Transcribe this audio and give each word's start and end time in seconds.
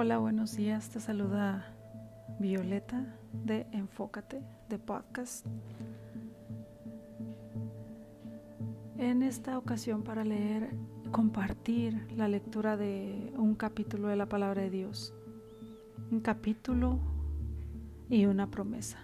Hola, 0.00 0.18
buenos 0.18 0.54
días. 0.54 0.90
Te 0.90 1.00
saluda 1.00 1.74
Violeta 2.38 3.04
de 3.32 3.66
Enfócate, 3.72 4.40
de 4.68 4.78
podcast. 4.78 5.44
En 8.96 9.24
esta 9.24 9.58
ocasión 9.58 10.04
para 10.04 10.22
leer, 10.22 10.70
compartir 11.10 12.06
la 12.16 12.28
lectura 12.28 12.76
de 12.76 13.32
un 13.36 13.56
capítulo 13.56 14.06
de 14.06 14.14
la 14.14 14.26
palabra 14.26 14.62
de 14.62 14.70
Dios. 14.70 15.12
Un 16.12 16.20
capítulo 16.20 17.00
y 18.08 18.26
una 18.26 18.46
promesa. 18.52 18.98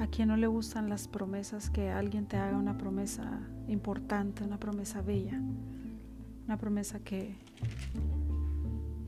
¿A 0.00 0.08
quien 0.08 0.26
no 0.26 0.36
le 0.36 0.48
gustan 0.48 0.88
las 0.88 1.06
promesas? 1.06 1.70
Que 1.70 1.90
alguien 1.90 2.26
te 2.26 2.38
haga 2.38 2.56
una 2.56 2.76
promesa 2.76 3.38
importante, 3.68 4.42
una 4.42 4.58
promesa 4.58 5.00
bella, 5.00 5.40
una 6.44 6.56
promesa 6.56 6.98
que 6.98 7.36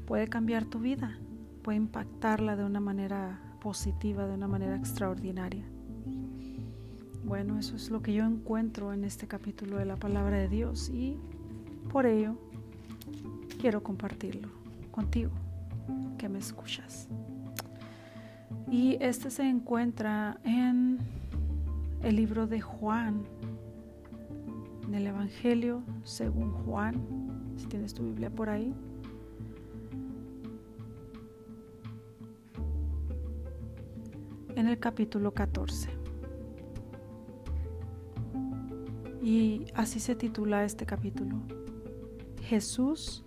puede 0.07 0.29
cambiar 0.29 0.65
tu 0.65 0.79
vida, 0.79 1.19
puede 1.63 1.79
impactarla 1.79 2.57
de 2.57 2.65
una 2.65 2.81
manera 2.81 3.41
positiva, 3.61 4.27
de 4.27 4.35
una 4.35 4.49
manera 4.49 4.77
extraordinaria. 4.77 5.65
Bueno, 7.25 7.59
eso 7.59 7.77
es 7.77 7.91
lo 7.91 8.03
que 8.03 8.13
yo 8.13 8.25
encuentro 8.25 8.93
en 8.93 9.05
este 9.05 9.27
capítulo 9.27 9.79
de 9.79 9.87
la 9.87 9.97
palabra 9.97 10.37
de 10.37 10.49
Dios 10.49 10.91
y 10.91 11.17
por 11.91 12.05
ello 12.05 12.37
quiero 13.61 13.83
compartirlo 13.83 14.49
contigo, 14.91 15.31
que 16.19 16.29
me 16.29 16.39
escuchas. 16.39 17.09
Y 18.71 18.99
este 19.01 19.31
se 19.31 19.49
encuentra 19.49 20.39
en 20.45 20.99
el 22.03 22.17
libro 22.17 22.47
de 22.47 22.61
Juan, 22.61 23.23
en 24.87 24.95
el 24.95 25.07
Evangelio 25.07 25.83
según 26.05 26.53
Juan, 26.53 26.95
si 27.57 27.67
tienes 27.67 27.95
tu 27.95 28.05
Biblia 28.05 28.29
por 28.29 28.51
ahí. 28.51 28.75
En 34.65 34.71
el 34.71 34.79
capítulo 34.79 35.35
14. 35.35 35.91
Y 39.23 39.67
así 39.75 40.01
se 40.01 40.15
titula 40.15 40.65
este 40.65 40.87
capítulo. 40.87 41.37
Jesús, 42.41 43.27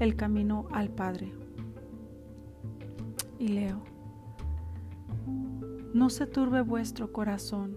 el 0.00 0.16
camino 0.16 0.66
al 0.72 0.88
Padre. 0.88 1.32
Y 3.38 3.46
leo. 3.46 3.84
No 5.92 6.10
se 6.10 6.26
turbe 6.26 6.62
vuestro 6.62 7.12
corazón. 7.12 7.76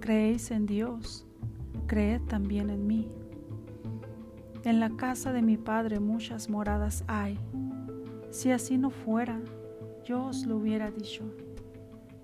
Creéis 0.00 0.50
en 0.50 0.66
Dios, 0.66 1.24
creed 1.86 2.20
también 2.22 2.68
en 2.68 2.84
mí. 2.84 3.12
En 4.64 4.80
la 4.80 4.90
casa 4.90 5.32
de 5.32 5.42
mi 5.42 5.56
Padre 5.56 6.00
muchas 6.00 6.50
moradas 6.50 7.04
hay. 7.06 7.38
Si 8.32 8.50
así 8.50 8.76
no 8.76 8.90
fuera, 8.90 9.40
yo 10.08 10.24
os 10.24 10.46
lo 10.46 10.56
hubiera 10.56 10.90
dicho. 10.90 11.22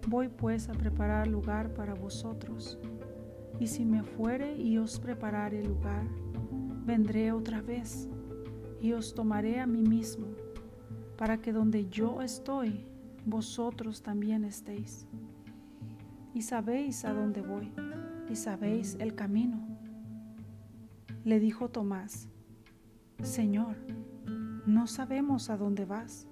Voy 0.08 0.28
pues 0.28 0.70
a 0.70 0.72
preparar 0.72 1.26
lugar 1.26 1.74
para 1.74 1.92
vosotros. 1.92 2.78
Y 3.60 3.66
si 3.66 3.84
me 3.84 4.02
fuere 4.02 4.56
y 4.56 4.78
os 4.78 4.98
preparare 4.98 5.62
lugar, 5.62 6.06
vendré 6.86 7.30
otra 7.30 7.60
vez 7.60 8.08
y 8.80 8.92
os 8.92 9.14
tomaré 9.14 9.60
a 9.60 9.66
mí 9.66 9.82
mismo, 9.82 10.28
para 11.18 11.42
que 11.42 11.52
donde 11.52 11.86
yo 11.90 12.22
estoy, 12.22 12.86
vosotros 13.26 14.02
también 14.02 14.44
estéis. 14.44 15.06
Y 16.32 16.40
sabéis 16.40 17.04
a 17.04 17.12
dónde 17.12 17.42
voy, 17.42 17.70
y 18.30 18.36
sabéis 18.36 18.96
el 18.98 19.14
camino. 19.14 19.60
Le 21.22 21.38
dijo 21.38 21.68
Tomás, 21.68 22.28
Señor, 23.22 23.76
no 24.66 24.86
sabemos 24.86 25.50
a 25.50 25.58
dónde 25.58 25.84
vas. 25.84 26.26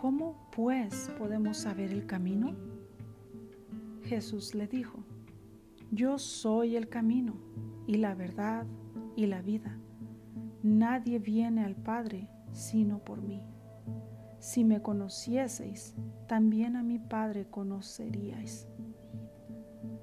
¿Cómo 0.00 0.36
pues 0.54 1.10
podemos 1.18 1.56
saber 1.56 1.90
el 1.90 2.06
camino? 2.06 2.54
Jesús 4.04 4.54
le 4.54 4.68
dijo, 4.68 5.02
Yo 5.90 6.18
soy 6.18 6.76
el 6.76 6.88
camino 6.88 7.34
y 7.88 7.96
la 7.96 8.14
verdad 8.14 8.64
y 9.16 9.26
la 9.26 9.42
vida. 9.42 9.76
Nadie 10.62 11.18
viene 11.18 11.64
al 11.64 11.74
Padre 11.74 12.30
sino 12.52 13.00
por 13.00 13.22
mí. 13.22 13.42
Si 14.38 14.62
me 14.62 14.80
conocieseis, 14.82 15.96
también 16.28 16.76
a 16.76 16.84
mi 16.84 17.00
Padre 17.00 17.48
conoceríais. 17.50 18.68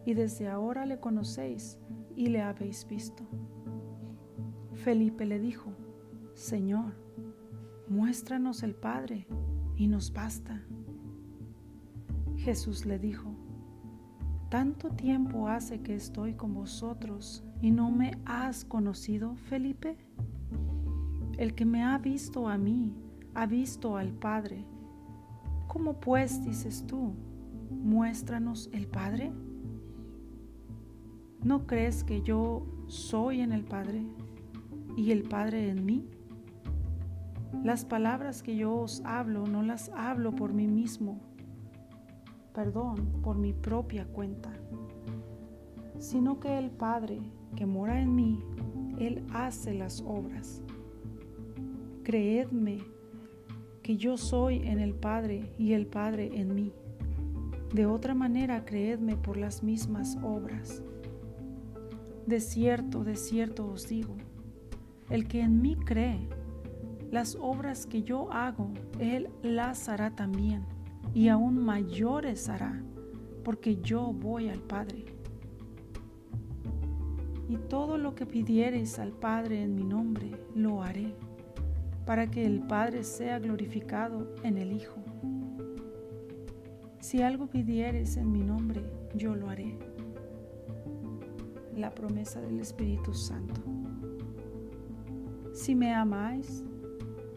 Y 0.05 0.13
desde 0.13 0.49
ahora 0.49 0.85
le 0.85 0.99
conocéis 0.99 1.79
y 2.17 2.27
le 2.27 2.41
habéis 2.41 2.85
visto. 2.85 3.23
Felipe 4.73 5.25
le 5.25 5.39
dijo, 5.39 5.71
Señor, 6.33 6.95
muéstranos 7.87 8.61
el 8.61 8.75
Padre 8.75 9.25
y 9.75 9.87
nos 9.87 10.13
basta. 10.13 10.61
Jesús 12.37 12.85
le 12.85 12.99
dijo, 12.99 13.33
¿tanto 14.49 14.89
tiempo 14.89 15.47
hace 15.47 15.81
que 15.81 15.95
estoy 15.95 16.33
con 16.33 16.53
vosotros 16.53 17.43
y 17.61 17.71
no 17.71 17.91
me 17.91 18.17
has 18.25 18.65
conocido, 18.65 19.35
Felipe? 19.35 19.97
El 21.37 21.55
que 21.55 21.65
me 21.65 21.83
ha 21.83 21.97
visto 21.97 22.47
a 22.47 22.57
mí, 22.57 22.93
ha 23.33 23.45
visto 23.45 23.97
al 23.97 24.11
Padre. 24.11 24.65
¿Cómo 25.67 25.99
pues 25.99 26.43
dices 26.43 26.85
tú, 26.87 27.13
muéstranos 27.69 28.69
el 28.71 28.87
Padre? 28.87 29.31
¿No 31.43 31.67
crees 31.67 32.03
que 32.03 32.21
yo 32.21 32.65
soy 32.87 33.41
en 33.41 33.51
el 33.51 33.63
Padre 33.63 34.05
y 34.95 35.11
el 35.11 35.23
Padre 35.23 35.69
en 35.69 35.85
mí? 35.85 36.07
Las 37.63 37.85
palabras 37.85 38.43
que 38.43 38.55
yo 38.55 38.75
os 38.75 39.01
hablo 39.05 39.45
no 39.45 39.63
las 39.63 39.89
hablo 39.95 40.33
por 40.33 40.53
mí 40.53 40.67
mismo, 40.67 41.19
perdón, 42.53 43.21
por 43.23 43.37
mi 43.37 43.53
propia 43.53 44.05
cuenta, 44.05 44.51
sino 45.99 46.39
que 46.39 46.57
el 46.57 46.71
Padre 46.71 47.19
que 47.55 47.65
mora 47.65 48.01
en 48.01 48.15
mí, 48.15 48.43
Él 48.99 49.23
hace 49.33 49.73
las 49.73 50.01
obras. 50.01 50.61
Creedme 52.03 52.79
que 53.81 53.97
yo 53.97 54.17
soy 54.17 54.67
en 54.67 54.79
el 54.79 54.93
Padre 54.93 55.53
y 55.57 55.73
el 55.73 55.87
Padre 55.87 56.39
en 56.39 56.53
mí. 56.53 56.73
De 57.73 57.85
otra 57.85 58.13
manera, 58.13 58.65
creedme 58.65 59.15
por 59.15 59.37
las 59.37 59.63
mismas 59.63 60.17
obras. 60.23 60.83
De 62.25 62.39
cierto, 62.39 63.03
de 63.03 63.15
cierto 63.15 63.67
os 63.67 63.87
digo, 63.87 64.15
el 65.09 65.27
que 65.27 65.41
en 65.41 65.61
mí 65.61 65.75
cree, 65.75 66.27
las 67.11 67.35
obras 67.39 67.85
que 67.85 68.03
yo 68.03 68.31
hago, 68.31 68.71
Él 68.99 69.29
las 69.41 69.89
hará 69.89 70.15
también, 70.15 70.63
y 71.13 71.29
aún 71.29 71.57
mayores 71.63 72.49
hará, 72.49 72.83
porque 73.43 73.77
yo 73.77 74.13
voy 74.13 74.49
al 74.49 74.61
Padre. 74.61 75.05
Y 77.47 77.57
todo 77.57 77.97
lo 77.97 78.15
que 78.15 78.25
pidiereis 78.25 78.99
al 78.99 79.11
Padre 79.11 79.61
en 79.61 79.75
mi 79.75 79.83
nombre, 79.83 80.31
lo 80.55 80.81
haré 80.81 81.13
para 82.05 82.29
que 82.29 82.45
el 82.45 82.61
Padre 82.61 83.03
sea 83.03 83.39
glorificado 83.39 84.35
en 84.43 84.57
el 84.57 84.71
Hijo. 84.71 84.97
Si 86.99 87.21
algo 87.21 87.47
pidieres 87.47 88.17
en 88.17 88.31
mi 88.31 88.41
nombre, 88.41 88.83
yo 89.15 89.35
lo 89.35 89.49
haré. 89.49 89.77
La 91.75 91.93
promesa 91.93 92.41
del 92.41 92.59
Espíritu 92.59 93.13
Santo. 93.13 93.61
Si 95.53 95.75
me 95.75 95.93
amáis, 95.93 96.63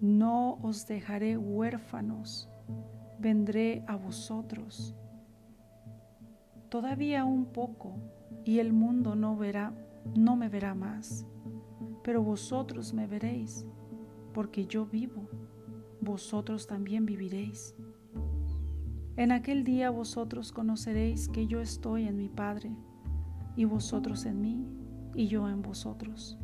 No 0.00 0.58
os 0.62 0.86
dejaré 0.86 1.36
huérfanos, 1.36 2.48
vendré 3.18 3.84
a 3.86 3.96
vosotros. 3.96 4.94
Todavía 6.68 7.24
un 7.24 7.46
poco 7.46 7.94
y 8.44 8.58
el 8.58 8.72
mundo 8.72 9.14
no 9.14 9.36
verá, 9.36 9.72
no 10.14 10.36
me 10.36 10.48
verá 10.48 10.74
más, 10.74 11.26
pero 12.02 12.22
vosotros 12.22 12.92
me 12.92 13.06
veréis 13.06 13.66
porque 14.36 14.66
yo 14.66 14.84
vivo, 14.84 15.30
vosotros 16.02 16.66
también 16.66 17.06
viviréis. 17.06 17.74
En 19.16 19.32
aquel 19.32 19.64
día 19.64 19.88
vosotros 19.88 20.52
conoceréis 20.52 21.30
que 21.30 21.46
yo 21.46 21.62
estoy 21.62 22.06
en 22.06 22.18
mi 22.18 22.28
Padre, 22.28 22.70
y 23.56 23.64
vosotros 23.64 24.26
en 24.26 24.42
mí, 24.42 24.66
y 25.14 25.28
yo 25.28 25.48
en 25.48 25.62
vosotros. 25.62 26.38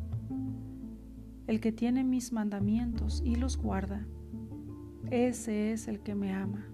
El 1.45 1.59
que 1.59 1.71
tiene 1.71 2.03
mis 2.03 2.31
mandamientos 2.31 3.21
y 3.25 3.35
los 3.35 3.57
guarda, 3.57 4.05
ese 5.11 5.73
es 5.73 5.87
el 5.87 5.99
que 5.99 6.15
me 6.15 6.33
ama. 6.33 6.65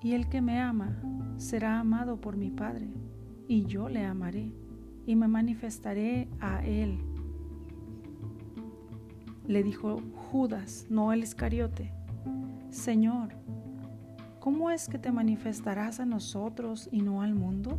Y 0.00 0.12
el 0.12 0.28
que 0.28 0.40
me 0.40 0.60
ama 0.60 1.00
será 1.36 1.80
amado 1.80 2.20
por 2.20 2.36
mi 2.36 2.50
Padre, 2.50 2.88
y 3.48 3.64
yo 3.64 3.88
le 3.88 4.04
amaré, 4.04 4.52
y 5.06 5.16
me 5.16 5.28
manifestaré 5.28 6.28
a 6.40 6.64
él. 6.64 6.98
Le 9.46 9.62
dijo 9.62 10.00
Judas, 10.30 10.86
no 10.88 11.12
el 11.12 11.22
Iscariote, 11.22 11.92
Señor, 12.70 13.30
¿cómo 14.40 14.70
es 14.70 14.88
que 14.88 14.98
te 14.98 15.12
manifestarás 15.12 16.00
a 16.00 16.06
nosotros 16.06 16.88
y 16.92 17.02
no 17.02 17.22
al 17.22 17.34
mundo? 17.34 17.78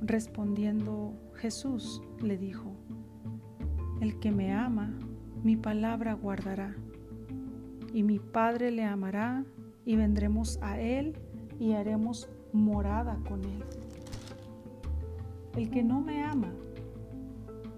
Respondiendo 0.00 1.14
Jesús 1.34 2.02
le 2.20 2.36
dijo, 2.36 2.76
El 4.00 4.18
que 4.18 4.30
me 4.30 4.52
ama, 4.52 4.92
mi 5.42 5.56
palabra 5.56 6.14
guardará, 6.14 6.74
y 7.92 8.02
mi 8.02 8.18
Padre 8.18 8.70
le 8.70 8.84
amará, 8.84 9.44
y 9.84 9.96
vendremos 9.96 10.58
a 10.62 10.80
él 10.80 11.14
y 11.58 11.72
haremos 11.72 12.28
morada 12.52 13.18
con 13.28 13.44
él. 13.44 13.62
El 15.56 15.70
que 15.70 15.82
no 15.82 16.00
me 16.00 16.22
ama, 16.22 16.52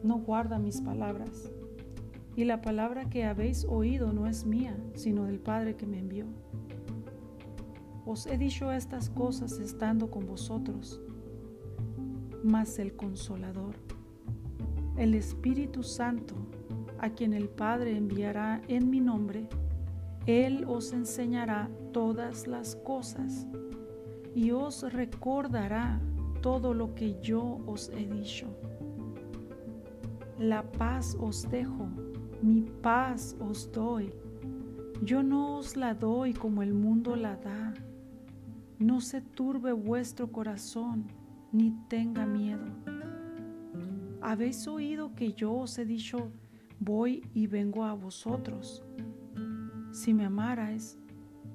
no 0.03 0.19
guarda 0.19 0.59
mis 0.59 0.81
palabras, 0.81 1.51
y 2.35 2.45
la 2.45 2.61
palabra 2.61 3.09
que 3.09 3.25
habéis 3.25 3.65
oído 3.65 4.13
no 4.13 4.27
es 4.27 4.47
mía, 4.47 4.77
sino 4.95 5.25
del 5.25 5.39
Padre 5.39 5.77
que 5.77 5.87
me 5.87 5.99
envió. 5.99 6.27
Os 8.05 8.27
he 8.27 8.39
dicho 8.39 8.71
estas 8.73 9.11
cosas 9.11 9.59
estando 9.59 10.11
con 10.11 10.27
vosotros 10.27 11.01
mas 12.47 12.79
el 12.79 12.95
consolador, 12.95 13.75
el 14.97 15.15
Espíritu 15.15 15.83
Santo, 15.83 16.35
a 16.99 17.11
quien 17.11 17.35
el 17.35 17.49
Padre 17.49 17.97
enviará 17.97 18.63
en 18.69 18.91
mi 18.91 19.01
nombre, 19.01 19.47
Él 20.27 20.65
os 20.67 20.93
enseñará 20.93 21.69
todas 21.93 22.47
las 22.47 22.77
cosas 22.77 23.47
y 24.35 24.51
os 24.51 24.93
recordará 24.93 26.01
todo 26.43 26.75
lo 26.75 26.95
que 26.95 27.21
yo 27.21 27.61
os 27.67 27.91
he 27.91 28.07
dicho. 28.07 28.47
La 30.39 30.63
paz 30.63 31.17
os 31.19 31.49
dejo, 31.51 31.89
mi 32.43 32.63
paz 32.83 33.37
os 33.41 33.71
doy. 33.73 34.13
Yo 35.03 35.23
no 35.23 35.57
os 35.57 35.77
la 35.77 35.95
doy 35.95 36.33
como 36.33 36.63
el 36.63 36.75
mundo 36.75 37.17
la 37.17 37.37
da. 37.37 37.75
No 38.79 39.01
se 39.01 39.23
turbe 39.23 39.73
vuestro 39.73 40.31
corazón 40.31 41.07
ni 41.53 41.73
tenga 41.89 42.27
miedo. 42.27 42.96
Habéis 44.27 44.67
oído 44.67 45.15
que 45.15 45.35
yo 45.35 45.55
os 45.55 45.79
he 45.79 45.85
dicho, 45.85 46.33
voy 46.81 47.23
y 47.33 47.47
vengo 47.47 47.85
a 47.85 47.95
vosotros. 47.95 48.83
Si 49.93 50.13
me 50.13 50.25
amarais, 50.25 50.99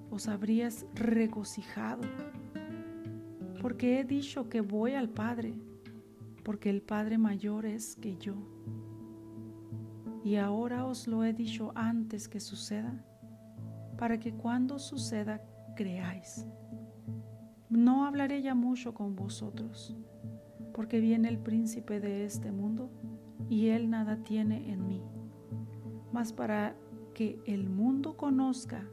os 0.10 0.30
habrías 0.30 0.86
regocijado, 0.96 2.04
porque 3.62 4.00
he 4.00 4.06
dicho 4.06 4.48
que 4.48 4.62
voy 4.62 4.94
al 4.94 5.10
Padre, 5.10 5.54
porque 6.46 6.70
el 6.70 6.82
Padre 6.82 7.18
mayor 7.18 7.66
es 7.66 7.98
que 7.98 8.16
yo. 8.16 8.36
Y 10.24 10.38
ahora 10.38 10.86
os 10.86 11.08
lo 11.08 11.26
he 11.26 11.34
dicho 11.34 11.74
antes 11.76 12.30
que 12.30 12.40
suceda, 12.40 13.06
para 13.98 14.18
que 14.18 14.34
cuando 14.34 14.80
suceda 14.80 15.42
creáis. 15.76 16.48
No 17.70 18.06
hablaré 18.06 18.42
ya 18.42 18.56
mucho 18.56 18.94
con 18.94 19.14
vosotros, 19.14 19.94
porque 20.74 21.00
viene 21.00 21.30
el 21.30 21.38
príncipe 21.38 22.00
de 22.00 22.26
este 22.26 22.52
mundo 22.52 22.90
y 23.50 23.68
él 23.68 23.90
nada 23.90 24.24
tiene 24.24 24.72
en 24.72 24.88
mí. 24.88 25.02
Mas 26.12 26.34
para 26.34 26.76
que 27.14 27.42
el 27.46 27.70
mundo 27.70 28.18
conozca 28.18 28.84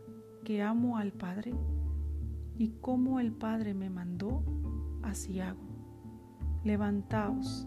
que 0.44 0.62
amo 0.62 0.98
al 0.98 1.12
Padre 1.12 1.52
y 2.56 2.70
como 2.80 3.20
el 3.20 3.32
Padre 3.32 3.74
me 3.74 3.90
mandó, 3.90 4.42
así 5.02 5.40
hago. 5.40 5.60
Levantaos, 6.64 7.66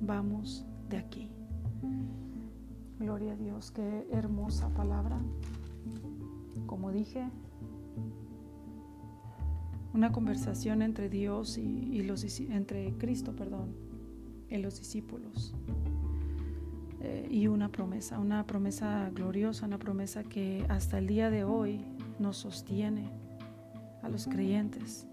vamos 0.00 0.66
de 0.88 0.96
aquí. 0.96 1.30
Gloria 2.98 3.32
a 3.32 3.36
Dios, 3.36 3.70
qué 3.70 4.06
hermosa 4.10 4.72
palabra. 4.74 5.20
Como 6.66 6.92
dije, 6.92 7.28
una 9.94 10.12
conversación 10.12 10.82
entre 10.82 11.08
Dios 11.08 11.58
y, 11.58 12.02
los 12.02 12.24
entre 12.40 12.92
Cristo, 12.94 13.36
perdón, 13.36 13.74
y 14.48 14.56
los 14.58 14.78
discípulos. 14.78 15.54
Eh, 17.00 17.28
y 17.30 17.48
una 17.48 17.68
promesa, 17.68 18.18
una 18.18 18.46
promesa 18.46 19.10
gloriosa, 19.12 19.66
una 19.66 19.78
promesa 19.78 20.22
que 20.22 20.64
hasta 20.68 20.98
el 20.98 21.06
día 21.06 21.30
de 21.30 21.44
hoy 21.44 21.84
nos 22.18 22.36
sostiene 22.38 23.10
a 24.02 24.08
los 24.08 24.26
creyentes, 24.26 25.06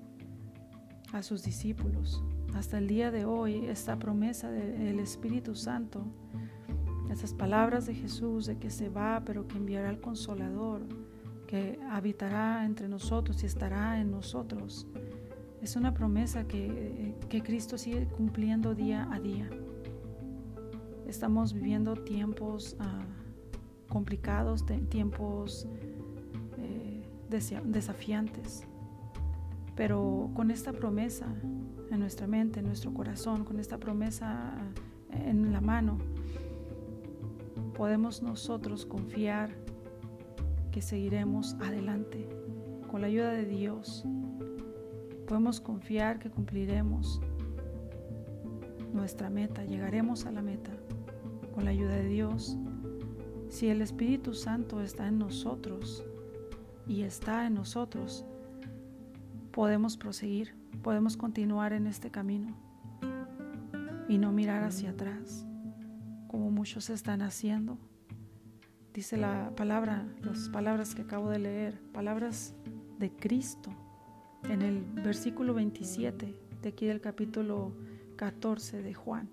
a 1.11 1.23
sus 1.23 1.43
discípulos. 1.43 2.23
Hasta 2.53 2.77
el 2.77 2.87
día 2.87 3.11
de 3.11 3.25
hoy 3.25 3.65
esta 3.65 3.97
promesa 3.97 4.49
del 4.49 4.99
Espíritu 4.99 5.55
Santo, 5.55 6.05
esas 7.11 7.33
palabras 7.33 7.85
de 7.85 7.95
Jesús 7.95 8.45
de 8.45 8.57
que 8.57 8.69
se 8.69 8.89
va, 8.89 9.23
pero 9.25 9.47
que 9.47 9.57
enviará 9.57 9.89
al 9.89 9.99
consolador, 9.99 10.81
que 11.49 11.79
habitará 11.89 12.63
entre 12.63 12.87
nosotros 12.87 13.41
y 13.41 13.47
estará 13.47 13.99
en 13.99 14.11
nosotros. 14.11 14.85
Es 15.63 15.75
una 15.75 15.95
promesa 15.95 16.47
que, 16.47 17.15
Cristo 17.43 17.75
sigue 17.79 18.05
cumpliendo 18.05 18.75
día 18.75 19.07
a 19.11 19.19
día. 19.19 19.49
Estamos 21.07 21.53
viviendo 21.53 21.95
tiempos 21.95 22.75
ah, 22.79 23.01
complicados, 23.87 24.63
tiempos 24.89 25.67
eh, 26.59 27.01
desafiantes, 27.29 28.67
pero 29.75 30.29
con 30.35 30.51
esta 30.51 30.71
promesa 30.71 31.25
en 31.89 31.99
nuestra 31.99 32.27
mente, 32.27 32.59
en 32.59 32.67
nuestro 32.67 32.93
corazón, 32.93 33.43
con 33.43 33.59
esta 33.59 33.79
promesa 33.79 34.53
en 35.11 35.51
la 35.51 35.61
mano, 35.61 35.97
podemos 37.73 38.21
nosotros 38.21 38.85
confiar 38.85 39.68
que 40.71 40.81
seguiremos 40.81 41.55
adelante 41.55 42.27
con 42.89 43.01
la 43.01 43.07
ayuda 43.07 43.31
de 43.31 43.45
Dios. 43.45 44.05
Podemos 45.27 45.61
confiar 45.61 46.19
que 46.19 46.29
cumpliremos 46.29 47.21
nuestra 48.93 49.29
meta, 49.29 49.63
llegaremos 49.65 50.25
a 50.25 50.31
la 50.31 50.41
meta 50.41 50.71
con 51.53 51.65
la 51.65 51.71
ayuda 51.71 51.95
de 51.95 52.07
Dios. 52.07 52.57
Si 53.49 53.67
el 53.67 53.81
Espíritu 53.81 54.33
Santo 54.33 54.81
está 54.81 55.07
en 55.07 55.19
nosotros 55.19 56.03
y 56.87 57.03
está 57.03 57.45
en 57.47 57.55
nosotros, 57.55 58.25
podemos 59.51 59.97
proseguir, 59.97 60.55
podemos 60.81 61.17
continuar 61.17 61.73
en 61.73 61.87
este 61.87 62.11
camino 62.11 62.55
y 64.07 64.17
no 64.17 64.31
mirar 64.31 64.63
hacia 64.63 64.91
atrás 64.91 65.45
como 66.27 66.51
muchos 66.51 66.89
están 66.89 67.21
haciendo 67.21 67.77
dice 68.99 69.15
la 69.15 69.53
palabra, 69.55 70.05
las 70.23 70.49
palabras 70.49 70.93
que 70.93 71.03
acabo 71.03 71.29
de 71.29 71.39
leer, 71.39 71.79
palabras 71.93 72.53
de 72.97 73.09
Cristo 73.09 73.71
en 74.43 74.61
el 74.61 74.83
versículo 74.83 75.53
27 75.53 76.35
de 76.61 76.67
aquí 76.67 76.85
del 76.85 76.99
capítulo 76.99 77.71
14 78.17 78.83
de 78.83 78.93
Juan. 78.93 79.29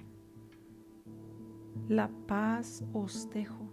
La 1.89 2.09
paz 2.29 2.85
os 2.93 3.29
dejo, 3.31 3.69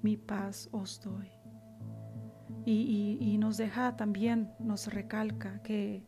mi 0.00 0.16
paz 0.16 0.70
os 0.72 0.98
doy. 1.02 1.28
Y, 2.64 3.18
y, 3.20 3.36
nos 3.36 3.58
deja 3.58 3.98
también, 3.98 4.50
nos 4.58 4.86
recalca 4.86 5.62
que 5.62 6.06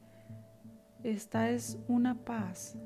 esta 1.02 1.50
es 1.50 1.78
una 1.88 2.14
paz 2.24 2.78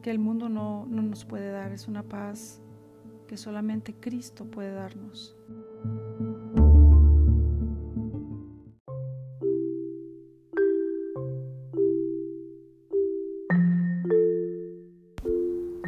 que 0.00 0.10
el 0.10 0.18
mundo 0.18 0.48
no, 0.48 0.86
nos 0.86 1.24
puede 1.24 1.50
dar, 1.50 1.72
es 1.72 1.86
una 1.86 2.02
paz 2.02 2.60
que 3.28 3.36
solamente 3.36 3.94
Cristo 3.94 4.44
puede 4.46 4.72
darnos. 4.72 5.36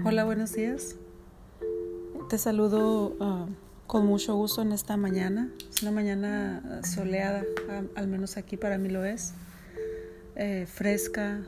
Hola, 0.04 0.24
buenos 0.24 0.52
días. 0.52 0.96
Te 2.28 2.36
saludo 2.36 3.16
ah, 3.20 3.46
con 3.86 4.06
mucho 4.06 4.34
gusto 4.34 4.62
en 4.62 4.72
esta 4.72 4.96
mañana. 4.96 5.50
Es 5.70 5.82
una 5.82 5.90
mañana 5.90 6.82
soleada, 6.84 7.44
al 7.94 8.08
menos 8.08 8.36
aquí 8.36 8.56
para 8.56 8.76
mí 8.76 8.88
lo 8.88 9.04
es. 9.04 9.34
Eh, 10.36 10.66
fresca. 10.66 11.42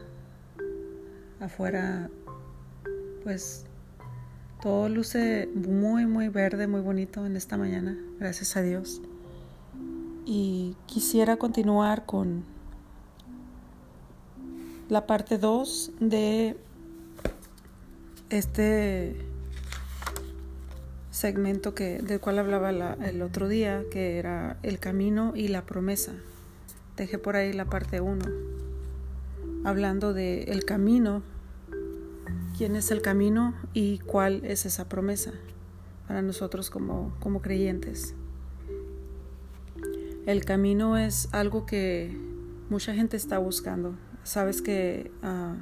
Afuera 1.41 2.11
pues 3.25 3.65
todo 4.63 4.89
luce 4.89 5.49
muy, 5.55 6.07
muy 6.07 6.29
verde, 6.29 6.67
muy 6.67 6.83
bonito 6.83 7.27
en 7.27 7.37
esta 7.37 7.57
mañana, 7.57 7.99
gracias 8.21 8.57
a 8.57 8.63
Dios. 8.63 9.01
Y 10.27 10.77
quisiera 10.87 11.37
continuar 11.37 12.07
con 12.07 12.45
la 14.89 15.07
parte 15.07 15.39
2 15.39 15.93
de 16.01 16.57
este 18.31 19.17
segmento 21.11 21.75
que, 21.75 21.99
del 22.01 22.21
cual 22.21 22.39
hablaba 22.39 22.71
el 22.71 23.23
otro 23.23 23.49
día, 23.49 23.83
que 23.91 24.19
era 24.19 24.59
el 24.63 24.79
camino 24.79 25.33
y 25.35 25.49
la 25.49 25.65
promesa. 25.65 26.13
Dejé 26.97 27.19
por 27.19 27.37
ahí 27.37 27.53
la 27.53 27.65
parte 27.65 28.01
1, 28.01 28.25
hablando 29.65 30.13
de 30.13 30.45
el 30.45 30.65
camino, 30.65 31.23
quién 32.57 32.77
es 32.77 32.91
el 32.91 33.03
camino 33.03 33.55
y 33.73 33.99
cuál 33.99 34.45
es 34.45 34.67
esa 34.67 34.89
promesa 34.89 35.33
para 36.07 36.23
nosotros 36.23 36.71
como, 36.71 37.15
como 37.21 37.43
creyentes. 37.43 38.15
El 40.27 40.45
camino 40.45 40.97
es 40.97 41.29
algo 41.33 41.67
que 41.67 42.17
mucha 42.71 42.95
gente 42.95 43.17
está 43.17 43.39
buscando. 43.39 43.95
Sabes 44.23 44.63
que 44.63 45.11
ah, 45.23 45.57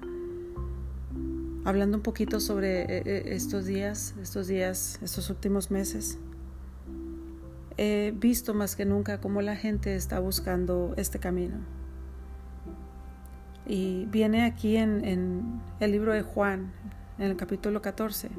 hablando 1.65 1.97
un 1.97 2.03
poquito 2.03 2.41
sobre 2.41 2.83
eh, 2.83 3.03
eh, 3.05 3.23
estos 3.27 3.67
días, 3.67 4.15
estos 4.21 4.47
días, 4.47 4.99
estos 5.03 5.31
últimos 5.31 5.71
meses, 5.71 6.19
he 7.77 8.13
visto 8.17 8.55
más 8.55 8.77
que 8.77 8.85
nunca 8.85 9.21
cómo 9.21 9.43
la 9.43 9.57
gente 9.57 9.97
está 9.97 10.21
buscando 10.21 10.95
este 10.97 11.19
camino. 11.19 11.57
Y 13.67 14.07
viene 14.07 14.45
aquí 14.45 14.77
en, 14.77 15.61
el 15.81 15.93
libro 15.93 16.13
de 16.13 16.23
Juan, 16.23 16.73
en 17.19 17.31
el 17.31 17.37
capítulo 17.37 17.81
14, 17.81 18.31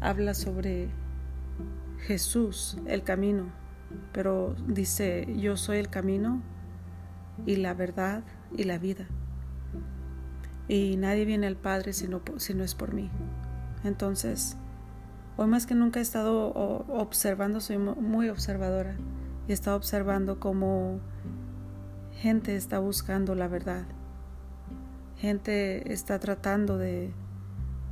habla 0.00 0.34
sobre 0.34 0.88
Jesús, 1.98 2.78
el 2.86 3.02
camino, 3.02 3.52
pero 4.12 4.54
dice, 4.66 5.26
yo 5.36 5.56
soy 5.56 5.78
el 5.78 5.88
camino 5.88 6.42
y 7.46 7.56
la 7.56 7.74
verdad 7.74 8.24
y 8.56 8.64
la 8.64 8.78
vida 8.78 9.06
y 10.70 10.96
nadie 10.96 11.24
viene 11.24 11.48
al 11.48 11.56
Padre 11.56 11.92
si 11.92 12.06
no, 12.06 12.22
si 12.36 12.54
no 12.54 12.62
es 12.62 12.76
por 12.76 12.94
mí. 12.94 13.10
Entonces, 13.82 14.56
hoy 15.36 15.48
más 15.48 15.66
que 15.66 15.74
nunca 15.74 15.98
he 15.98 16.02
estado 16.02 16.52
observando, 16.88 17.60
soy 17.60 17.76
muy 17.78 18.28
observadora 18.28 18.94
y 19.48 19.50
he 19.50 19.54
estado 19.54 19.76
observando 19.76 20.38
cómo 20.38 21.00
gente 22.12 22.54
está 22.54 22.78
buscando 22.78 23.34
la 23.34 23.48
verdad. 23.48 23.84
Gente 25.20 25.92
está 25.92 26.18
tratando 26.18 26.78
de, 26.78 27.12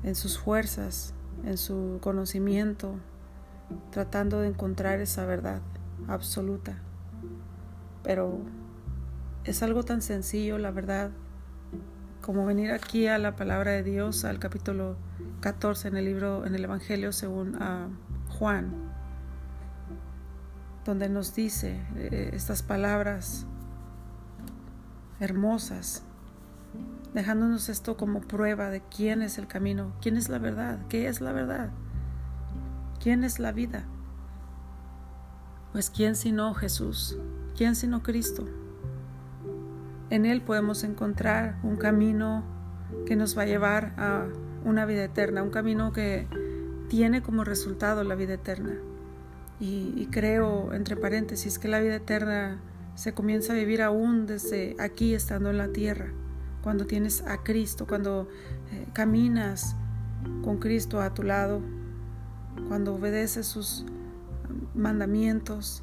en 0.02 0.14
sus 0.14 0.38
fuerzas, 0.38 1.12
en 1.44 1.58
su 1.58 1.98
conocimiento, 2.00 2.94
tratando 3.90 4.40
de 4.40 4.48
encontrar 4.48 5.00
esa 5.00 5.26
verdad 5.26 5.60
absoluta. 6.06 6.78
Pero 8.02 8.40
es 9.44 9.62
algo 9.62 9.82
tan 9.82 10.00
sencillo, 10.00 10.56
la 10.56 10.70
verdad, 10.70 11.10
como 12.22 12.46
venir 12.46 12.72
aquí 12.72 13.08
a 13.08 13.18
la 13.18 13.36
palabra 13.36 13.72
de 13.72 13.82
Dios, 13.82 14.24
al 14.24 14.38
capítulo 14.38 14.96
14 15.40 15.88
en 15.88 15.96
el 15.98 16.06
libro, 16.06 16.46
en 16.46 16.54
el 16.54 16.64
Evangelio 16.64 17.12
según 17.12 17.56
ah, 17.60 17.88
Juan, 18.38 18.72
donde 20.86 21.10
nos 21.10 21.34
dice 21.34 21.78
eh, 21.96 22.30
estas 22.32 22.62
palabras 22.62 23.44
hermosas, 25.20 26.04
dejándonos 27.14 27.68
esto 27.68 27.96
como 27.96 28.20
prueba 28.20 28.70
de 28.70 28.82
quién 28.82 29.22
es 29.22 29.38
el 29.38 29.46
camino, 29.46 29.92
quién 30.00 30.16
es 30.16 30.28
la 30.28 30.38
verdad, 30.38 30.78
qué 30.88 31.08
es 31.08 31.20
la 31.20 31.32
verdad, 31.32 31.70
quién 33.00 33.24
es 33.24 33.38
la 33.38 33.52
vida. 33.52 33.84
Pues 35.72 35.90
quién 35.90 36.16
sino 36.16 36.54
Jesús, 36.54 37.18
quién 37.56 37.76
sino 37.76 38.02
Cristo. 38.02 38.46
En 40.10 40.24
Él 40.24 40.40
podemos 40.40 40.84
encontrar 40.84 41.58
un 41.62 41.76
camino 41.76 42.42
que 43.06 43.16
nos 43.16 43.36
va 43.36 43.42
a 43.42 43.46
llevar 43.46 43.92
a 43.98 44.26
una 44.64 44.86
vida 44.86 45.04
eterna, 45.04 45.42
un 45.42 45.50
camino 45.50 45.92
que 45.92 46.26
tiene 46.88 47.22
como 47.22 47.44
resultado 47.44 48.02
la 48.04 48.14
vida 48.14 48.34
eterna. 48.34 48.76
Y, 49.60 50.06
creo, 50.12 50.72
entre 50.72 50.96
paréntesis, 50.96 51.58
que 51.58 51.66
la 51.66 51.80
vida 51.80 51.96
eterna 51.96 52.60
se 52.94 53.12
comienza 53.12 53.52
a 53.52 53.56
vivir 53.56 53.82
aún 53.82 54.26
desde 54.26 54.76
aquí, 54.78 55.14
estando 55.14 55.50
en 55.50 55.58
la 55.58 55.68
tierra, 55.68 56.12
cuando 56.68 56.84
tienes 56.84 57.22
a 57.22 57.42
Cristo, 57.42 57.86
cuando 57.86 58.28
eh, 58.72 58.86
caminas 58.92 59.74
con 60.44 60.58
Cristo 60.58 61.00
a 61.00 61.14
tu 61.14 61.22
lado, 61.22 61.62
cuando 62.68 62.94
obedeces 62.94 63.46
sus 63.46 63.86
mandamientos, 64.74 65.82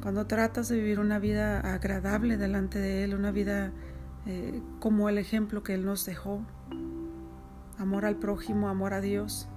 cuando 0.00 0.26
tratas 0.26 0.70
de 0.70 0.76
vivir 0.76 1.00
una 1.00 1.18
vida 1.18 1.60
agradable 1.60 2.38
delante 2.38 2.78
de 2.78 3.04
Él, 3.04 3.14
una 3.14 3.30
vida 3.30 3.74
eh, 4.24 4.62
como 4.80 5.10
el 5.10 5.18
ejemplo 5.18 5.62
que 5.62 5.74
Él 5.74 5.84
nos 5.84 6.06
dejó, 6.06 6.40
amor 7.76 8.06
al 8.06 8.16
prójimo, 8.16 8.70
amor 8.70 8.94
a 8.94 9.02
Dios, 9.02 9.50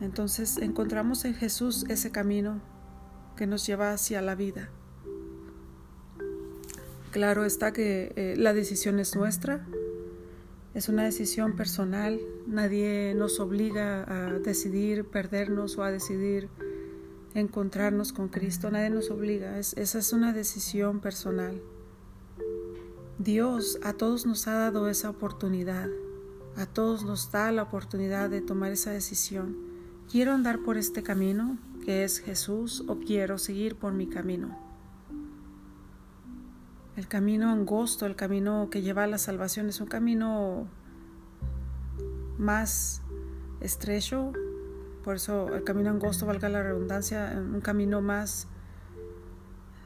entonces 0.00 0.56
encontramos 0.56 1.26
en 1.26 1.34
Jesús 1.34 1.84
ese 1.90 2.10
camino 2.10 2.62
que 3.36 3.46
nos 3.46 3.66
lleva 3.66 3.92
hacia 3.92 4.22
la 4.22 4.34
vida. 4.34 4.70
Claro 7.10 7.46
está 7.46 7.72
que 7.72 8.12
eh, 8.16 8.34
la 8.36 8.52
decisión 8.52 8.98
es 8.98 9.16
nuestra, 9.16 9.66
es 10.74 10.90
una 10.90 11.04
decisión 11.04 11.56
personal, 11.56 12.20
nadie 12.46 13.14
nos 13.16 13.40
obliga 13.40 14.04
a 14.06 14.38
decidir 14.38 15.06
perdernos 15.06 15.78
o 15.78 15.84
a 15.84 15.90
decidir 15.90 16.50
encontrarnos 17.34 18.12
con 18.12 18.28
Cristo, 18.28 18.70
nadie 18.70 18.90
nos 18.90 19.10
obliga, 19.10 19.58
esa 19.58 19.98
es 19.98 20.12
una 20.12 20.34
decisión 20.34 21.00
personal. 21.00 21.62
Dios 23.18 23.78
a 23.82 23.94
todos 23.94 24.26
nos 24.26 24.46
ha 24.46 24.54
dado 24.54 24.88
esa 24.88 25.08
oportunidad, 25.08 25.88
a 26.56 26.66
todos 26.66 27.04
nos 27.04 27.32
da 27.32 27.50
la 27.52 27.62
oportunidad 27.62 28.28
de 28.28 28.42
tomar 28.42 28.70
esa 28.70 28.90
decisión. 28.90 29.56
¿Quiero 30.10 30.32
andar 30.32 30.58
por 30.58 30.76
este 30.76 31.02
camino 31.02 31.56
que 31.86 32.04
es 32.04 32.20
Jesús 32.20 32.84
o 32.86 32.96
quiero 32.96 33.38
seguir 33.38 33.76
por 33.76 33.94
mi 33.94 34.08
camino? 34.08 34.67
El 36.98 37.06
camino 37.06 37.52
angosto, 37.52 38.06
el 38.06 38.16
camino 38.16 38.70
que 38.72 38.82
lleva 38.82 39.04
a 39.04 39.06
la 39.06 39.18
salvación 39.18 39.68
es 39.68 39.80
un 39.80 39.86
camino 39.86 40.66
más 42.38 43.02
estrecho, 43.60 44.32
por 45.04 45.14
eso 45.14 45.54
el 45.54 45.62
camino 45.62 45.90
angosto, 45.90 46.26
valga 46.26 46.48
la 46.48 46.60
redundancia, 46.60 47.34
un 47.36 47.60
camino 47.60 48.00
más 48.00 48.48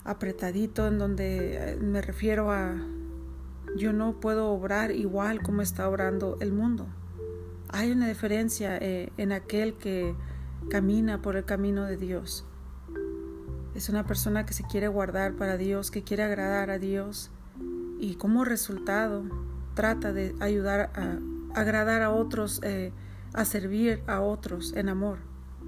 apretadito, 0.05 0.89
en 0.89 0.99
donde 0.99 1.73
eh, 1.73 1.77
me 1.77 2.01
refiero 2.01 2.51
a 2.51 2.77
yo 3.77 3.93
no 3.93 4.19
puedo 4.19 4.49
obrar 4.49 4.91
igual 4.91 5.43
como 5.43 5.61
está 5.61 5.91
obrando 5.91 6.39
el 6.41 6.55
mundo. 6.55 6.87
Hay 7.69 7.93
una 7.93 8.09
diferencia 8.09 8.79
eh, 8.79 9.13
en 9.19 9.33
aquel 9.33 9.75
que 9.75 10.15
camina 10.71 11.21
por 11.21 11.37
el 11.37 11.45
camino 11.45 11.85
de 11.85 11.99
Dios. 11.99 12.47
Es 13.75 13.89
una 13.89 14.05
persona 14.05 14.45
que 14.47 14.53
se 14.53 14.65
quiere 14.65 14.89
guardar 14.89 15.35
para 15.35 15.57
Dios, 15.57 15.91
que 15.91 16.03
quiere 16.03 16.23
agradar 16.23 16.71
a 16.71 16.79
Dios 16.79 17.31
y 17.99 18.17
como 18.17 18.45
resultado 18.45 19.25
trata 19.75 20.13
de 20.13 20.35
ayudar 20.41 20.91
a 20.95 21.19
agradar 21.59 22.03
a 22.03 22.11
otros. 22.11 22.61
Eh, 22.63 22.93
a 23.35 23.45
servir 23.45 24.03
a 24.07 24.21
otros 24.21 24.75
en 24.77 24.89
amor, 24.89 25.19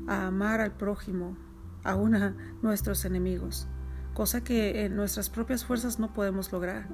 a 0.06 0.26
amar 0.26 0.60
al 0.60 0.72
prójimo, 0.72 1.36
aún 1.82 2.14
a 2.14 2.34
nuestros 2.62 3.04
enemigos, 3.04 3.66
cosa 4.12 4.42
que 4.42 4.84
en 4.84 4.96
nuestras 4.96 5.30
propias 5.30 5.64
fuerzas 5.64 5.98
no 5.98 6.12
podemos 6.12 6.52
lograr. 6.52 6.86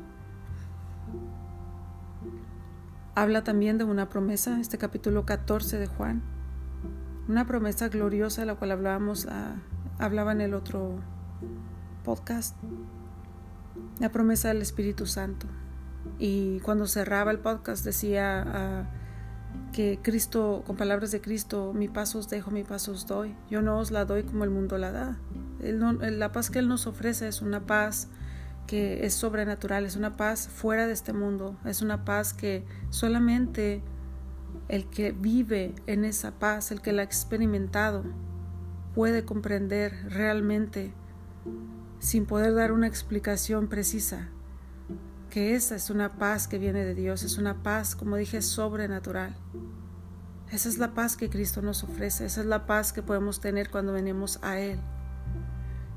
Habla 3.14 3.42
también 3.42 3.76
de 3.76 3.84
una 3.84 4.08
promesa, 4.08 4.60
este 4.60 4.78
capítulo 4.78 5.26
14 5.26 5.78
de 5.78 5.86
Juan, 5.86 6.22
una 7.28 7.46
promesa 7.46 7.88
gloriosa, 7.88 8.44
la 8.44 8.54
cual 8.54 8.70
hablábamos, 8.70 9.26
ah, 9.28 9.56
hablaba 10.00 10.32
en 10.32 10.40
el 10.40 10.54
otro 10.54 10.98
podcast, 12.04 12.56
la 14.00 14.10
promesa 14.10 14.48
del 14.48 14.62
Espíritu 14.62 15.06
Santo. 15.06 15.46
Y 16.18 16.60
cuando 16.60 16.86
cerraba 16.86 17.30
el 17.30 17.38
podcast 17.38 17.84
decía, 17.84 18.42
ah, 18.46 18.90
que 19.72 20.00
Cristo, 20.02 20.64
con 20.66 20.76
palabras 20.76 21.10
de 21.10 21.20
Cristo, 21.20 21.72
mi 21.74 21.88
paso 21.88 22.18
os 22.18 22.28
dejo, 22.28 22.50
mi 22.50 22.64
paso 22.64 22.92
os 22.92 23.06
doy. 23.06 23.36
Yo 23.50 23.62
no 23.62 23.78
os 23.78 23.90
la 23.90 24.04
doy 24.06 24.22
como 24.22 24.44
el 24.44 24.50
mundo 24.50 24.78
la 24.78 24.90
da. 24.90 25.18
la 25.60 26.32
paz 26.32 26.50
que 26.50 26.58
Él 26.58 26.68
nos 26.68 26.86
ofrece 26.86 27.28
es 27.28 27.42
una 27.42 27.60
paz 27.60 28.08
que 28.66 29.04
es 29.04 29.14
sobrenatural, 29.14 29.84
es 29.84 29.96
una 29.96 30.16
paz 30.16 30.48
fuera 30.48 30.86
de 30.86 30.92
este 30.92 31.12
mundo, 31.12 31.56
es 31.64 31.82
una 31.82 32.04
paz 32.04 32.32
que 32.32 32.64
solamente 32.90 33.82
el 34.68 34.88
que 34.88 35.12
vive 35.12 35.74
en 35.86 36.04
esa 36.04 36.32
paz, 36.38 36.70
el 36.70 36.80
que 36.80 36.92
la 36.92 37.02
ha 37.02 37.04
experimentado, 37.04 38.04
puede 38.94 39.24
comprender 39.24 39.92
realmente 40.10 40.92
sin 41.98 42.26
poder 42.26 42.54
dar 42.54 42.72
una 42.72 42.86
explicación 42.86 43.68
precisa 43.68 44.28
que 45.30 45.54
esa 45.54 45.76
es 45.76 45.90
una 45.90 46.18
paz 46.18 46.48
que 46.48 46.58
viene 46.58 46.84
de 46.84 46.94
Dios, 46.94 47.22
es 47.22 47.38
una 47.38 47.62
paz, 47.62 47.94
como 47.94 48.16
dije, 48.16 48.42
sobrenatural. 48.42 49.36
Esa 50.50 50.68
es 50.68 50.78
la 50.78 50.92
paz 50.92 51.16
que 51.16 51.30
Cristo 51.30 51.62
nos 51.62 51.84
ofrece, 51.84 52.26
esa 52.26 52.40
es 52.40 52.46
la 52.46 52.66
paz 52.66 52.92
que 52.92 53.02
podemos 53.02 53.40
tener 53.40 53.70
cuando 53.70 53.92
venimos 53.92 54.40
a 54.42 54.58
Él. 54.58 54.80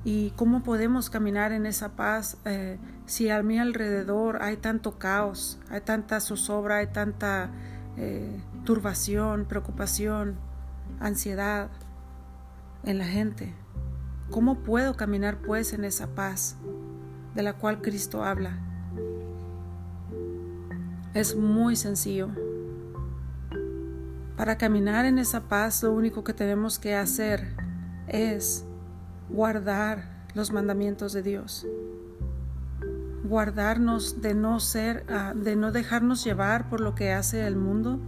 ¿Y 0.05 0.31
cómo 0.31 0.63
podemos 0.63 1.09
caminar 1.09 1.51
en 1.51 1.65
esa 1.65 1.95
paz 1.95 2.37
eh, 2.45 2.77
si 3.05 3.29
a 3.29 3.41
mi 3.41 3.57
alrededor 3.57 4.43
hay 4.43 4.57
tanto 4.57 4.99
caos, 4.99 5.59
hay 5.69 5.81
tanta 5.81 6.19
zozobra, 6.19 6.77
hay 6.77 6.87
tanta 6.87 7.49
eh, 7.97 8.39
turbación, 8.65 9.45
preocupación, 9.45 10.35
ansiedad 10.99 11.69
en 12.83 12.97
la 12.97 13.05
gente. 13.05 13.53
¿Cómo 14.29 14.59
puedo 14.59 14.95
caminar 14.95 15.37
pues 15.37 15.73
en 15.73 15.85
esa 15.85 16.07
paz 16.07 16.57
de 17.35 17.43
la 17.43 17.53
cual 17.53 17.81
Cristo 17.81 18.23
habla? 18.23 18.59
Es 21.13 21.35
muy 21.35 21.75
sencillo. 21.75 22.29
Para 24.35 24.57
caminar 24.57 25.05
en 25.05 25.19
esa 25.19 25.41
paz 25.41 25.83
lo 25.83 25.93
único 25.93 26.23
que 26.23 26.33
tenemos 26.33 26.79
que 26.79 26.95
hacer 26.95 27.55
es 28.07 28.65
guardar 29.29 30.25
los 30.33 30.51
mandamientos 30.51 31.13
de 31.13 31.21
Dios. 31.21 31.67
Guardarnos 33.23 34.21
de 34.21 34.33
no 34.33 34.59
ser, 34.59 35.05
ah, 35.09 35.33
de 35.35 35.55
no 35.55 35.71
dejarnos 35.71 36.23
llevar 36.23 36.69
por 36.69 36.81
lo 36.81 36.95
que 36.95 37.13
hace 37.13 37.45
el 37.45 37.55
mundo, 37.55 37.99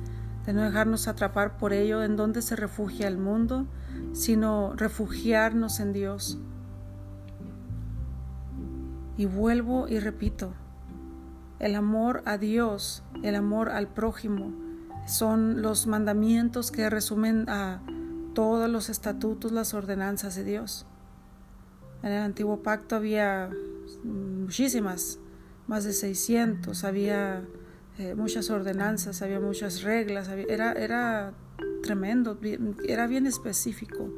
de 0.46 0.54
no 0.54 0.62
dejarnos 0.62 1.08
atrapar 1.08 1.58
por 1.58 1.74
ello 1.74 2.04
en 2.04 2.16
donde 2.16 2.42
se 2.42 2.56
refugia 2.56 3.08
el 3.08 3.18
mundo, 3.18 3.66
sino 4.14 4.74
refugiarnos 4.76 5.80
en 5.80 5.94
Dios. 5.94 6.38
Y 9.18 9.26
vuelvo 9.26 9.88
y 9.88 10.00
repito, 10.00 10.54
el 11.60 11.76
amor 11.76 12.22
a 12.26 12.38
Dios, 12.38 13.04
el 13.24 13.36
amor 13.36 13.70
al 13.70 13.88
prójimo, 13.88 14.52
son 15.08 15.62
los 15.62 15.88
mandamientos 15.88 16.72
que 16.72 16.90
resumen 16.90 17.50
a 17.50 17.82
todos 18.34 18.70
los 18.70 18.90
estatutos, 18.90 19.52
las 19.52 19.74
ordenanzas 19.74 20.36
de 20.36 20.44
Dios. 20.44 20.86
En 22.04 22.12
el 22.12 22.22
antiguo 22.22 22.62
pacto 22.62 22.96
había 22.96 23.50
muchísimas, 24.04 25.20
más 25.68 25.86
de 25.86 25.94
600, 25.94 26.84
había 26.84 27.44
eh, 27.98 28.14
muchas 28.16 28.50
ordenanzas, 28.50 29.22
había 29.22 29.40
muchas 29.40 29.82
reglas, 29.82 30.28
era, 30.30 30.74
era 30.74 31.34
tremendo, 31.82 32.38
era 32.88 33.08
bien 33.08 33.26
específico. 33.26 34.10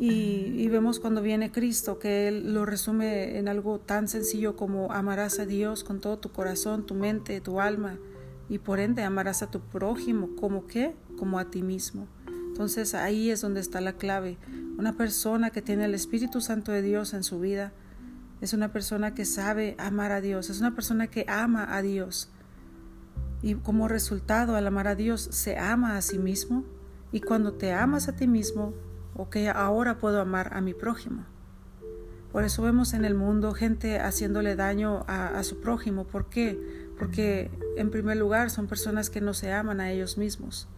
Y, 0.00 0.68
vemos 0.68 1.00
cuando 1.00 1.22
viene 1.22 1.50
Cristo 1.50 1.98
que 1.98 2.28
Él 2.28 2.54
lo 2.54 2.64
resume 2.64 3.36
en 3.36 3.48
algo 3.48 3.80
tan 3.80 4.06
sencillo 4.06 4.54
como 4.54 4.92
amarás 4.92 5.40
a 5.40 5.46
Dios 5.46 5.82
con 5.82 6.00
todo 6.00 6.18
tu 6.18 6.30
corazón, 6.30 6.86
tu 6.86 6.94
mente, 6.94 7.40
tu 7.40 7.60
alma 7.60 7.98
y 8.48 8.58
por 8.58 8.78
ende 8.78 9.02
amarás 9.02 9.42
a 9.42 9.50
tu 9.50 9.58
prójimo 9.58 10.36
como 10.36 10.68
qué? 10.68 10.94
Como 11.18 11.40
a 11.40 11.50
ti 11.50 11.62
mismo. 11.62 12.06
Entonces 12.28 12.94
ahí 12.94 13.30
es 13.30 13.40
donde 13.40 13.60
está 13.60 13.80
la 13.80 13.94
clave. 13.94 14.38
Una 14.78 14.96
persona 14.96 15.50
que 15.50 15.62
tiene 15.62 15.86
el 15.86 15.94
Espíritu 15.94 16.40
Santo 16.40 16.70
de 16.70 16.82
Dios 16.82 17.12
en 17.12 17.24
su 17.24 17.40
vida 17.40 17.72
es 18.40 18.52
una 18.52 18.72
persona 18.72 19.14
que 19.14 19.24
sabe 19.24 19.74
amar 19.78 20.12
a 20.12 20.20
Dios, 20.20 20.50
es 20.50 20.60
una 20.60 20.74
persona 20.74 21.08
que 21.08 21.24
ama 21.28 21.74
a 21.76 21.82
Dios. 21.82 22.30
Y 23.42 23.54
como 23.54 23.88
resultado 23.88 24.56
al 24.56 24.66
amar 24.66 24.88
a 24.88 24.94
Dios 24.94 25.28
se 25.30 25.58
ama 25.58 25.96
a 25.96 26.02
sí 26.02 26.18
mismo 26.18 26.64
y 27.12 27.20
cuando 27.20 27.52
te 27.52 27.72
amas 27.72 28.08
a 28.08 28.16
ti 28.16 28.26
mismo 28.26 28.74
o 29.14 29.30
que 29.30 29.48
ahora 29.48 29.98
puedo 29.98 30.20
amar 30.20 30.50
a 30.54 30.60
mi 30.60 30.74
prójimo. 30.74 31.24
Por 32.32 32.44
eso 32.44 32.62
vemos 32.62 32.92
en 32.92 33.04
el 33.04 33.14
mundo 33.14 33.52
gente 33.52 33.98
haciéndole 33.98 34.54
daño 34.54 35.04
a, 35.08 35.42
su 35.42 35.60
prójimo. 35.60 36.04
¿Por 36.04 36.28
qué? 36.28 36.88
Porque 36.98 37.50
en 37.76 37.90
primer 37.90 38.16
lugar 38.18 38.50
son 38.50 38.66
personas 38.66 39.08
que 39.08 39.20
no 39.20 39.32
se 39.32 39.52
aman 39.52 39.80
a 39.80 39.90
ellos 39.90 40.18
mismos. 40.18 40.68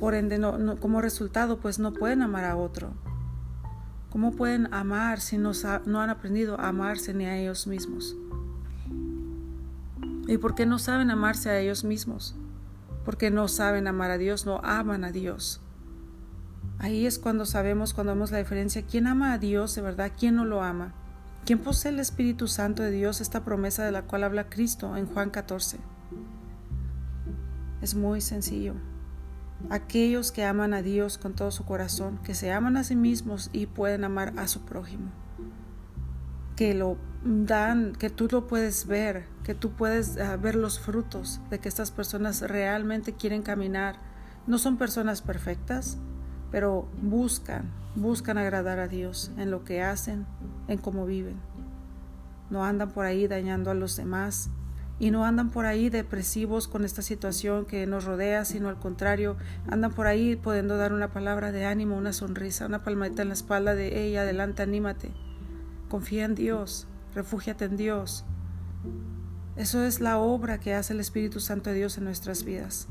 Por 0.00 0.14
ende, 0.14 0.38
no, 0.38 0.80
como 0.80 1.02
resultado, 1.02 1.60
pues 1.60 1.78
no 1.78 1.92
pueden 1.92 2.22
amar 2.22 2.44
a 2.44 2.56
otro. 2.56 2.94
¿Cómo 4.10 4.32
pueden 4.32 4.72
amar 4.72 5.20
si 5.20 5.36
no, 5.36 5.52
han 5.62 6.10
aprendido 6.10 6.58
a 6.58 6.68
amarse 6.68 7.12
ni 7.12 7.26
a 7.26 7.36
ellos 7.36 7.66
mismos? 7.66 8.16
¿Y 10.26 10.38
por 10.38 10.54
qué 10.54 10.64
no 10.64 10.78
saben 10.78 11.10
amarse 11.10 11.50
a 11.50 11.58
ellos 11.58 11.84
mismos? 11.84 12.34
Porque 13.04 13.30
no 13.30 13.48
saben 13.48 13.86
amar 13.86 14.10
a 14.10 14.18
Dios, 14.18 14.46
no 14.46 14.60
aman 14.64 15.04
a 15.04 15.12
Dios. 15.12 15.60
Ahí 16.78 17.06
es 17.06 17.18
cuando 17.18 17.44
sabemos, 17.44 17.92
cuando 17.92 18.14
vemos 18.14 18.30
la 18.30 18.38
diferencia, 18.38 18.82
quién 18.82 19.06
ama 19.06 19.32
a 19.32 19.38
Dios 19.38 19.74
de 19.74 19.82
verdad, 19.82 20.12
quién 20.18 20.36
no 20.36 20.44
lo 20.44 20.62
ama. 20.62 20.94
¿Quién 21.44 21.58
posee 21.58 21.92
el 21.92 22.00
Espíritu 22.00 22.46
Santo 22.46 22.82
de 22.82 22.90
Dios, 22.90 23.20
esta 23.20 23.44
promesa 23.44 23.84
de 23.84 23.92
la 23.92 24.02
cual 24.02 24.24
habla 24.24 24.48
Cristo 24.48 24.96
en 24.96 25.06
Juan 25.06 25.30
14? 25.30 25.78
Es 27.82 27.94
muy 27.94 28.20
sencillo. 28.20 28.74
Aquellos 29.70 30.32
que 30.32 30.44
aman 30.44 30.72
a 30.72 30.82
Dios 30.82 31.18
con 31.18 31.34
todo 31.34 31.50
su 31.50 31.64
corazón, 31.64 32.18
que 32.22 32.34
se 32.34 32.52
aman 32.52 32.76
a 32.76 32.84
sí 32.84 32.96
mismos 32.96 33.50
y 33.52 33.66
pueden 33.66 34.04
amar 34.04 34.32
a 34.36 34.48
su 34.48 34.62
prójimo. 34.62 35.10
Que 36.56 36.74
lo 36.74 36.96
dan, 37.24 37.92
que 37.92 38.08
tú 38.10 38.28
lo 38.30 38.46
puedes 38.46 38.86
ver, 38.86 39.26
que 39.42 39.54
tú 39.54 39.72
puedes 39.72 40.16
ah, 40.18 40.36
ver 40.36 40.54
los 40.54 40.80
frutos 40.80 41.40
de 41.50 41.58
que 41.58 41.68
estas 41.68 41.90
personas 41.90 42.42
realmente 42.42 43.14
quieren 43.14 43.42
caminar. 43.42 43.96
No 44.46 44.58
son 44.58 44.78
personas 44.78 45.22
perfectas, 45.22 45.98
pero 46.50 46.88
buscan, 47.02 47.70
buscan 47.94 48.38
agradar 48.38 48.78
a 48.78 48.88
Dios 48.88 49.32
en 49.36 49.50
lo 49.50 49.64
que 49.64 49.82
hacen, 49.82 50.26
en 50.68 50.78
cómo 50.78 51.04
viven. 51.04 51.36
No 52.48 52.64
andan 52.64 52.90
por 52.90 53.04
ahí 53.04 53.26
dañando 53.26 53.70
a 53.70 53.74
los 53.74 53.96
demás 53.96 54.50
y 55.00 55.10
no 55.10 55.24
andan 55.24 55.50
por 55.50 55.66
ahí 55.66 55.90
depresivos 55.90 56.66
con 56.66 56.84
esta 56.84 57.02
situación 57.02 57.66
que 57.66 57.86
nos 57.86 58.04
rodea, 58.04 58.44
sino 58.44 58.68
al 58.68 58.78
contrario, 58.78 59.36
andan 59.68 59.92
por 59.92 60.06
ahí 60.06 60.34
pudiendo 60.34 60.76
dar 60.76 60.92
una 60.92 61.12
palabra 61.12 61.52
de 61.52 61.64
ánimo, 61.64 61.96
una 61.96 62.12
sonrisa, 62.12 62.66
una 62.66 62.82
palmadita 62.82 63.22
en 63.22 63.28
la 63.28 63.34
espalda 63.34 63.74
de 63.74 64.04
ella, 64.04 64.22
adelante, 64.22 64.62
anímate. 64.62 65.12
Confía 65.88 66.24
en 66.24 66.34
Dios, 66.34 66.88
refúgiate 67.14 67.66
en 67.66 67.76
Dios. 67.76 68.24
Eso 69.56 69.84
es 69.84 70.00
la 70.00 70.18
obra 70.18 70.58
que 70.58 70.74
hace 70.74 70.92
el 70.92 71.00
Espíritu 71.00 71.40
Santo 71.40 71.70
de 71.70 71.76
Dios 71.76 71.96
en 71.98 72.04
nuestras 72.04 72.44
vidas. 72.44 72.88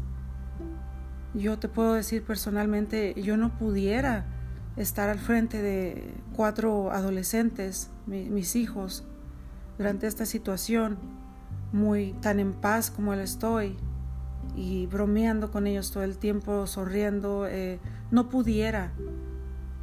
Yo 1.33 1.59
te 1.59 1.67
puedo 1.67 1.93
decir 1.93 2.23
personalmente, 2.23 3.13
yo 3.21 3.37
no 3.37 3.57
pudiera 3.57 4.25
estar 4.77 5.09
al 5.09 5.19
frente 5.19 5.61
de 5.61 6.13
cuatro 6.35 6.91
adolescentes, 6.91 7.89
mis 8.05 8.55
hijos, 8.55 9.03
durante 9.77 10.07
esta 10.07 10.25
situación, 10.25 10.97
muy 11.71 12.13
tan 12.21 12.39
en 12.39 12.53
paz 12.53 12.91
como 12.91 13.13
él 13.13 13.19
estoy, 13.19 13.77
y 14.55 14.87
bromeando 14.87 15.51
con 15.51 15.67
ellos 15.67 15.91
todo 15.91 16.03
el 16.03 16.17
tiempo, 16.17 16.67
sonriendo, 16.67 17.47
eh, 17.47 17.79
no 18.11 18.29
pudiera 18.29 18.93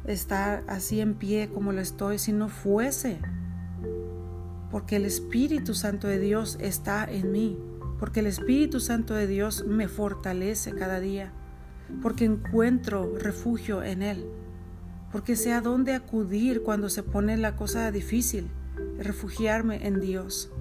estar 0.05 0.63
así 0.67 1.01
en 1.01 1.15
pie 1.15 1.49
como 1.53 1.71
lo 1.71 1.81
estoy 1.81 2.19
si 2.19 2.33
no 2.33 2.49
fuese, 2.49 3.19
porque 4.71 4.97
el 4.97 5.05
Espíritu 5.05 5.73
Santo 5.73 6.07
de 6.07 6.19
Dios 6.19 6.57
está 6.59 7.05
en 7.05 7.31
mí, 7.31 7.57
porque 7.99 8.19
el 8.19 8.27
Espíritu 8.27 8.79
Santo 8.79 9.13
de 9.13 9.27
Dios 9.27 9.65
me 9.65 9.87
fortalece 9.87 10.73
cada 10.73 10.99
día 10.99 11.31
porque 12.01 12.25
encuentro 12.25 13.15
refugio 13.17 13.83
en 13.83 14.01
Él, 14.01 14.25
porque 15.11 15.35
sé 15.35 15.53
a 15.53 15.61
dónde 15.61 15.93
acudir 15.93 16.63
cuando 16.63 16.89
se 16.89 17.03
pone 17.03 17.37
la 17.37 17.55
cosa 17.55 17.91
difícil, 17.91 18.49
refugiarme 18.97 19.87
en 19.87 19.99
Dios. 19.99 20.51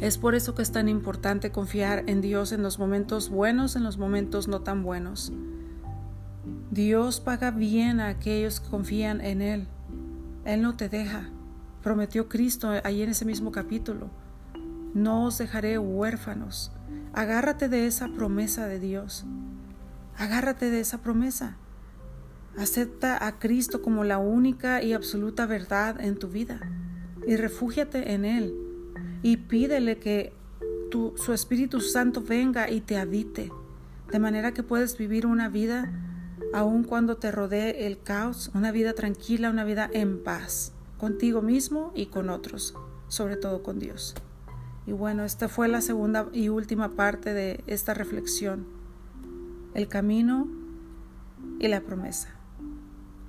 Es 0.00 0.16
por 0.16 0.36
eso 0.36 0.54
que 0.54 0.62
es 0.62 0.70
tan 0.70 0.88
importante 0.88 1.50
confiar 1.50 2.04
en 2.06 2.20
Dios 2.20 2.52
en 2.52 2.62
los 2.62 2.78
momentos 2.78 3.30
buenos, 3.30 3.74
en 3.74 3.82
los 3.82 3.98
momentos 3.98 4.46
no 4.46 4.60
tan 4.60 4.84
buenos. 4.84 5.32
Dios 6.70 7.18
paga 7.18 7.50
bien 7.50 7.98
a 7.98 8.06
aquellos 8.06 8.60
que 8.60 8.68
confían 8.68 9.20
en 9.20 9.42
Él. 9.42 9.66
Él 10.44 10.62
no 10.62 10.76
te 10.76 10.88
deja. 10.88 11.28
Prometió 11.82 12.28
Cristo 12.28 12.70
ahí 12.84 13.02
en 13.02 13.10
ese 13.10 13.24
mismo 13.24 13.50
capítulo. 13.50 14.08
No 14.94 15.24
os 15.24 15.38
dejaré 15.38 15.78
huérfanos. 15.78 16.70
Agárrate 17.12 17.68
de 17.68 17.88
esa 17.88 18.06
promesa 18.06 18.68
de 18.68 18.78
Dios. 18.78 19.24
Agárrate 20.16 20.70
de 20.70 20.78
esa 20.78 20.98
promesa. 20.98 21.56
Acepta 22.56 23.26
a 23.26 23.40
Cristo 23.40 23.82
como 23.82 24.04
la 24.04 24.18
única 24.18 24.80
y 24.80 24.92
absoluta 24.92 25.44
verdad 25.46 26.00
en 26.00 26.16
tu 26.20 26.28
vida 26.28 26.60
y 27.26 27.34
refúgiate 27.34 28.12
en 28.12 28.24
Él 28.24 28.67
y 29.22 29.36
pídele 29.38 29.98
que 29.98 30.32
tu, 30.90 31.14
su 31.16 31.32
Espíritu 31.32 31.80
Santo 31.80 32.22
venga 32.22 32.70
y 32.70 32.80
te 32.80 32.98
habite, 32.98 33.50
de 34.10 34.18
manera 34.18 34.52
que 34.52 34.62
puedes 34.62 34.96
vivir 34.96 35.26
una 35.26 35.48
vida 35.48 35.92
aun 36.52 36.84
cuando 36.84 37.16
te 37.16 37.30
rodee 37.30 37.86
el 37.86 38.00
caos, 38.00 38.50
una 38.54 38.72
vida 38.72 38.94
tranquila, 38.94 39.50
una 39.50 39.64
vida 39.64 39.88
en 39.92 40.22
paz, 40.22 40.72
contigo 40.98 41.42
mismo 41.42 41.92
y 41.94 42.06
con 42.06 42.30
otros, 42.30 42.74
sobre 43.08 43.36
todo 43.36 43.62
con 43.62 43.78
Dios. 43.78 44.14
Y 44.86 44.92
bueno, 44.92 45.24
esta 45.24 45.48
fue 45.48 45.68
la 45.68 45.82
segunda 45.82 46.28
y 46.32 46.48
última 46.48 46.92
parte 46.92 47.34
de 47.34 47.62
esta 47.66 47.92
reflexión. 47.92 48.66
El 49.74 49.86
camino 49.86 50.48
y 51.60 51.68
la 51.68 51.82
promesa. 51.82 52.37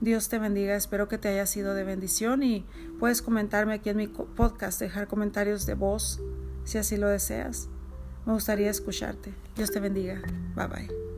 Dios 0.02 0.30
te 0.30 0.40
bendiga, 0.40 0.76
espero 0.76 1.08
que 1.08 1.18
te 1.18 1.28
haya 1.28 1.46
sido 1.46 1.74
de 1.74 1.84
bendición 1.84 2.42
y 2.42 2.66
puedes 3.00 3.22
comentarme 3.22 3.74
aquí 3.74 3.90
en 3.90 3.98
mi 3.98 4.08
podcast, 4.08 4.80
dejar 4.80 5.08
comentarios 5.08 5.66
de 5.66 5.74
voz 5.74 6.22
si 6.64 6.78
así 6.78 6.96
lo 6.96 7.08
deseas. 7.08 7.68
Me 8.26 8.34
gustaría 8.34 8.70
escucharte. 8.70 9.34
Dios 9.56 9.72
te 9.72 9.80
bendiga. 9.80 10.22
Bye 10.56 10.68
bye. 10.68 11.09